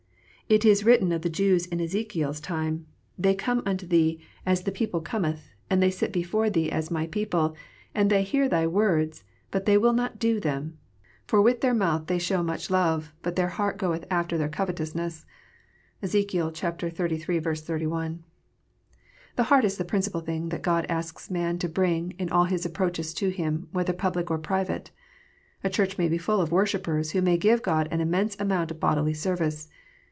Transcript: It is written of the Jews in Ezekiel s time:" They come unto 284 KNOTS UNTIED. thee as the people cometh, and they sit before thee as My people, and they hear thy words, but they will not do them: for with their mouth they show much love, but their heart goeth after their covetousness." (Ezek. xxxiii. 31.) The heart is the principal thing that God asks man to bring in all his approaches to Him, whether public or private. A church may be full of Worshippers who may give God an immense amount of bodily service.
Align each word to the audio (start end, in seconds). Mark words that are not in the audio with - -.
It 0.49 0.65
is 0.65 0.83
written 0.83 1.13
of 1.13 1.21
the 1.21 1.29
Jews 1.29 1.65
in 1.67 1.79
Ezekiel 1.79 2.31
s 2.31 2.41
time:" 2.41 2.85
They 3.25 3.33
come 3.33 3.63
unto 3.65 3.87
284 3.87 3.87
KNOTS 3.87 3.89
UNTIED. 3.89 3.89
thee 3.89 4.25
as 4.51 4.63
the 4.63 4.71
people 4.77 4.99
cometh, 4.99 5.47
and 5.69 5.81
they 5.81 5.89
sit 5.89 6.11
before 6.11 6.49
thee 6.49 6.69
as 6.69 6.91
My 6.91 7.07
people, 7.07 7.55
and 7.95 8.09
they 8.09 8.21
hear 8.23 8.49
thy 8.49 8.67
words, 8.67 9.23
but 9.49 9.65
they 9.65 9.77
will 9.77 9.93
not 9.93 10.19
do 10.19 10.41
them: 10.41 10.77
for 11.25 11.41
with 11.41 11.61
their 11.61 11.73
mouth 11.73 12.07
they 12.07 12.19
show 12.19 12.43
much 12.43 12.69
love, 12.69 13.13
but 13.21 13.37
their 13.37 13.47
heart 13.47 13.77
goeth 13.77 14.03
after 14.11 14.37
their 14.37 14.49
covetousness." 14.49 15.25
(Ezek. 16.03 16.29
xxxiii. 16.31 16.91
31.) 17.55 18.23
The 19.37 19.43
heart 19.43 19.63
is 19.63 19.77
the 19.77 19.85
principal 19.85 20.19
thing 20.19 20.49
that 20.49 20.61
God 20.61 20.85
asks 20.89 21.31
man 21.31 21.59
to 21.59 21.69
bring 21.69 22.11
in 22.19 22.29
all 22.29 22.43
his 22.43 22.65
approaches 22.65 23.13
to 23.13 23.29
Him, 23.29 23.69
whether 23.71 23.93
public 23.93 24.29
or 24.29 24.37
private. 24.37 24.91
A 25.63 25.69
church 25.69 25.97
may 25.97 26.09
be 26.09 26.17
full 26.17 26.41
of 26.41 26.51
Worshippers 26.51 27.11
who 27.11 27.21
may 27.21 27.37
give 27.37 27.61
God 27.61 27.87
an 27.89 28.01
immense 28.01 28.35
amount 28.37 28.69
of 28.69 28.81
bodily 28.81 29.13
service. 29.13 29.69